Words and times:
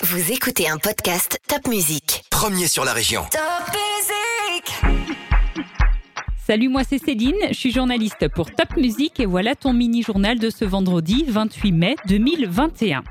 Vous 0.00 0.30
écoutez 0.30 0.68
un 0.68 0.78
podcast 0.78 1.40
Top 1.48 1.66
Music. 1.66 2.22
Premier 2.30 2.68
sur 2.68 2.84
la 2.84 2.92
région. 2.92 3.24
Top 3.32 3.40
Music 3.74 4.92
Salut, 6.46 6.68
moi 6.68 6.82
c'est 6.88 6.98
Céline, 6.98 7.34
je 7.48 7.54
suis 7.54 7.72
journaliste 7.72 8.28
pour 8.28 8.48
Top 8.54 8.76
Music 8.76 9.18
et 9.18 9.26
voilà 9.26 9.56
ton 9.56 9.72
mini-journal 9.72 10.38
de 10.38 10.50
ce 10.50 10.64
vendredi 10.64 11.24
28 11.26 11.72
mai 11.72 11.96
2021. 12.06 13.02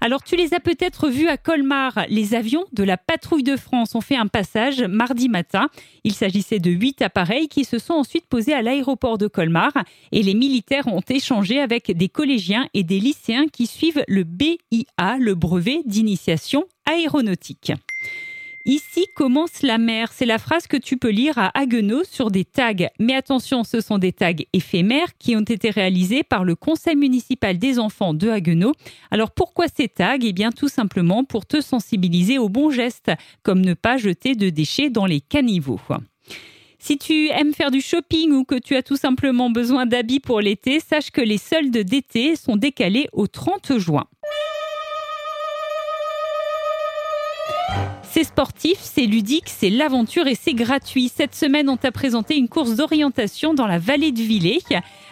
Alors 0.00 0.22
tu 0.22 0.36
les 0.36 0.54
as 0.54 0.60
peut-être 0.60 1.08
vus 1.08 1.28
à 1.28 1.36
Colmar. 1.36 2.04
Les 2.08 2.34
avions 2.34 2.64
de 2.72 2.84
la 2.84 2.96
patrouille 2.96 3.42
de 3.42 3.56
France 3.56 3.94
ont 3.96 4.00
fait 4.00 4.16
un 4.16 4.28
passage 4.28 4.82
mardi 4.82 5.28
matin. 5.28 5.68
Il 6.04 6.12
s'agissait 6.12 6.60
de 6.60 6.70
huit 6.70 7.02
appareils 7.02 7.48
qui 7.48 7.64
se 7.64 7.78
sont 7.78 7.94
ensuite 7.94 8.26
posés 8.26 8.54
à 8.54 8.62
l'aéroport 8.62 9.18
de 9.18 9.26
Colmar 9.26 9.72
et 10.12 10.22
les 10.22 10.34
militaires 10.34 10.86
ont 10.86 11.02
échangé 11.08 11.60
avec 11.60 11.90
des 11.90 12.08
collégiens 12.08 12.68
et 12.74 12.84
des 12.84 13.00
lycéens 13.00 13.46
qui 13.52 13.66
suivent 13.66 14.04
le 14.06 14.22
BIA, 14.22 15.18
le 15.18 15.34
brevet 15.34 15.82
d'initiation 15.84 16.64
aéronautique. 16.86 17.72
Ici 18.64 19.06
commence 19.14 19.62
la 19.62 19.78
mer. 19.78 20.12
C'est 20.12 20.26
la 20.26 20.38
phrase 20.38 20.66
que 20.66 20.76
tu 20.76 20.96
peux 20.96 21.10
lire 21.10 21.38
à 21.38 21.50
Haguenau 21.58 22.04
sur 22.04 22.30
des 22.30 22.44
tags. 22.44 22.74
Mais 22.98 23.14
attention, 23.14 23.64
ce 23.64 23.80
sont 23.80 23.98
des 23.98 24.12
tags 24.12 24.32
éphémères 24.52 25.16
qui 25.18 25.36
ont 25.36 25.40
été 25.40 25.70
réalisés 25.70 26.22
par 26.22 26.44
le 26.44 26.54
Conseil 26.54 26.96
municipal 26.96 27.58
des 27.58 27.78
enfants 27.78 28.14
de 28.14 28.28
Haguenau. 28.28 28.72
Alors 29.10 29.30
pourquoi 29.30 29.66
ces 29.68 29.88
tags? 29.88 30.18
Eh 30.20 30.32
bien 30.32 30.52
tout 30.52 30.68
simplement 30.68 31.24
pour 31.24 31.46
te 31.46 31.60
sensibiliser 31.60 32.38
aux 32.38 32.48
bons 32.48 32.70
gestes, 32.70 33.12
comme 33.42 33.60
ne 33.60 33.74
pas 33.74 33.96
jeter 33.96 34.34
de 34.34 34.50
déchets 34.50 34.90
dans 34.90 35.06
les 35.06 35.20
caniveaux. 35.20 35.80
Si 36.78 36.96
tu 36.98 37.28
aimes 37.28 37.54
faire 37.54 37.70
du 37.70 37.80
shopping 37.80 38.32
ou 38.32 38.44
que 38.44 38.54
tu 38.54 38.76
as 38.76 38.82
tout 38.82 38.96
simplement 38.96 39.50
besoin 39.50 39.86
d'habits 39.86 40.20
pour 40.20 40.40
l'été, 40.40 40.78
sache 40.78 41.10
que 41.10 41.20
les 41.20 41.38
soldes 41.38 41.76
d'été 41.76 42.36
sont 42.36 42.56
décalés 42.56 43.08
au 43.12 43.26
30 43.26 43.78
juin. 43.78 44.04
C'est 48.10 48.24
sportif, 48.24 48.78
c'est 48.80 49.06
ludique, 49.06 49.44
c'est 49.46 49.68
l'aventure 49.70 50.26
et 50.26 50.34
c'est 50.34 50.54
gratuit. 50.54 51.10
Cette 51.14 51.34
semaine, 51.34 51.68
on 51.68 51.76
t'a 51.76 51.92
présenté 51.92 52.36
une 52.36 52.48
course 52.48 52.74
d'orientation 52.74 53.52
dans 53.52 53.66
la 53.66 53.78
vallée 53.78 54.12
de 54.12 54.20
Villers. 54.20 54.62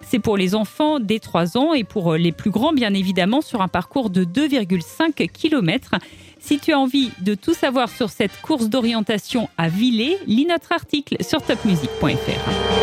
C'est 0.00 0.18
pour 0.18 0.36
les 0.36 0.54
enfants 0.54 0.98
dès 0.98 1.20
3 1.20 1.56
ans 1.56 1.72
et 1.72 1.84
pour 1.84 2.14
les 2.14 2.32
plus 2.32 2.50
grands, 2.50 2.72
bien 2.72 2.92
évidemment, 2.92 3.42
sur 3.42 3.62
un 3.62 3.68
parcours 3.68 4.10
de 4.10 4.24
2,5 4.24 5.28
km. 5.30 5.92
Si 6.40 6.58
tu 6.58 6.72
as 6.72 6.78
envie 6.78 7.10
de 7.20 7.34
tout 7.34 7.54
savoir 7.54 7.90
sur 7.90 8.10
cette 8.10 8.40
course 8.42 8.68
d'orientation 8.68 9.48
à 9.56 9.68
Villers, 9.68 10.18
lis 10.26 10.46
notre 10.46 10.72
article 10.72 11.16
sur 11.22 11.42
topmusic.fr. 11.42 12.79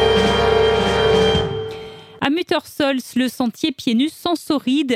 Muttersols, 2.37 2.99
le 3.15 3.29
sentier 3.29 3.71
pieds 3.71 3.95
nus 3.95 4.11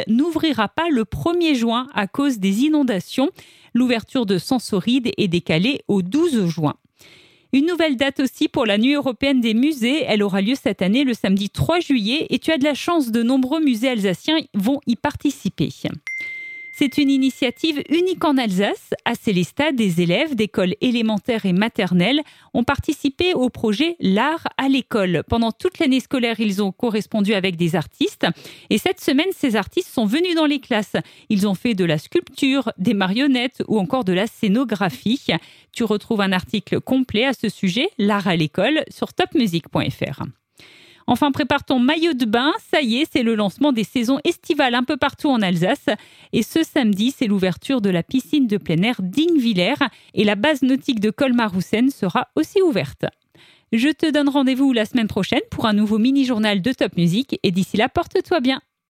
n'ouvrira 0.07 0.69
pas 0.69 0.89
le 0.91 1.05
1er 1.05 1.55
juin 1.55 1.87
à 1.95 2.05
cause 2.05 2.37
des 2.37 2.65
inondations. 2.65 3.31
L'ouverture 3.73 4.27
de 4.27 4.37
Sensoride 4.37 5.11
est 5.17 5.27
décalée 5.27 5.81
au 5.87 6.03
12 6.03 6.45
juin. 6.45 6.75
Une 7.51 7.65
nouvelle 7.65 7.97
date 7.97 8.19
aussi 8.19 8.47
pour 8.47 8.67
la 8.67 8.77
Nuit 8.77 8.93
européenne 8.93 9.41
des 9.41 9.55
musées. 9.55 10.03
Elle 10.03 10.21
aura 10.21 10.41
lieu 10.41 10.53
cette 10.53 10.83
année 10.83 11.03
le 11.03 11.15
samedi 11.15 11.49
3 11.49 11.79
juillet 11.79 12.27
et 12.29 12.37
tu 12.37 12.51
as 12.51 12.59
de 12.59 12.63
la 12.63 12.75
chance, 12.75 13.09
de 13.09 13.23
nombreux 13.23 13.59
musées 13.59 13.89
alsaciens 13.89 14.37
vont 14.53 14.79
y 14.85 14.95
participer. 14.95 15.69
C'est 16.81 16.97
une 16.97 17.11
initiative 17.11 17.83
unique 17.89 18.25
en 18.25 18.37
Alsace. 18.37 18.89
À 19.05 19.13
Célestat, 19.13 19.71
des 19.71 20.01
élèves 20.01 20.33
d'écoles 20.33 20.73
élémentaires 20.81 21.45
et 21.45 21.53
maternelles 21.53 22.21
ont 22.55 22.63
participé 22.63 23.35
au 23.35 23.49
projet 23.49 23.95
L'art 23.99 24.47
à 24.57 24.67
l'école. 24.67 25.21
Pendant 25.29 25.51
toute 25.51 25.77
l'année 25.77 25.99
scolaire, 25.99 26.39
ils 26.39 26.63
ont 26.63 26.71
correspondu 26.71 27.35
avec 27.35 27.55
des 27.55 27.75
artistes. 27.75 28.25
Et 28.71 28.79
cette 28.79 28.99
semaine, 28.99 29.27
ces 29.31 29.55
artistes 29.55 29.93
sont 29.93 30.07
venus 30.07 30.33
dans 30.33 30.47
les 30.47 30.59
classes. 30.59 30.95
Ils 31.29 31.47
ont 31.47 31.53
fait 31.53 31.75
de 31.75 31.85
la 31.85 31.99
sculpture, 31.99 32.71
des 32.79 32.95
marionnettes 32.95 33.61
ou 33.67 33.77
encore 33.77 34.03
de 34.03 34.13
la 34.13 34.25
scénographie. 34.25 35.27
Tu 35.73 35.83
retrouves 35.83 36.21
un 36.21 36.31
article 36.31 36.81
complet 36.81 37.25
à 37.25 37.33
ce 37.33 37.47
sujet, 37.47 37.89
L'art 37.99 38.27
à 38.27 38.35
l'école, 38.35 38.85
sur 38.89 39.13
topmusic.fr. 39.13 40.23
Enfin, 41.07 41.31
prépare 41.31 41.63
ton 41.63 41.79
maillot 41.79 42.13
de 42.13 42.25
bain. 42.25 42.51
Ça 42.71 42.81
y 42.81 42.97
est, 42.97 43.07
c'est 43.11 43.23
le 43.23 43.35
lancement 43.35 43.71
des 43.71 43.83
saisons 43.83 44.19
estivales 44.23 44.75
un 44.75 44.83
peu 44.83 44.97
partout 44.97 45.29
en 45.29 45.41
Alsace. 45.41 45.87
Et 46.33 46.43
ce 46.43 46.63
samedi, 46.63 47.13
c'est 47.15 47.27
l'ouverture 47.27 47.81
de 47.81 47.89
la 47.89 48.03
piscine 48.03 48.47
de 48.47 48.57
plein 48.57 48.81
air 48.81 49.01
d'Ingviller. 49.01 49.75
Et 50.13 50.23
la 50.23 50.35
base 50.35 50.61
nautique 50.61 50.99
de 50.99 51.09
Colmar-Roussen 51.09 51.89
sera 51.89 52.29
aussi 52.35 52.61
ouverte. 52.61 53.05
Je 53.73 53.89
te 53.89 54.11
donne 54.11 54.29
rendez-vous 54.29 54.73
la 54.73 54.85
semaine 54.85 55.07
prochaine 55.07 55.41
pour 55.49 55.65
un 55.65 55.73
nouveau 55.73 55.97
mini-journal 55.97 56.61
de 56.61 56.73
Top 56.73 56.97
Music. 56.97 57.39
Et 57.43 57.51
d'ici 57.51 57.77
là, 57.77 57.87
porte-toi 57.89 58.39
bien. 58.39 58.61